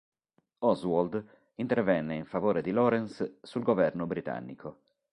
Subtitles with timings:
[0.63, 1.23] Oswald
[1.57, 4.79] intervenne in favore di Laurens sul governo britannico.